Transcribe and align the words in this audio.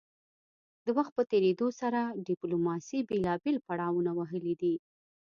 د 0.85 0.87
وخت 0.97 1.11
په 1.17 1.23
تیریدو 1.31 1.67
سره 1.81 2.01
ډیپلوماسي 2.29 2.99
بیلابیل 3.09 3.57
پړاونه 3.67 4.11
وهلي 4.19 4.53
دي 4.61 4.75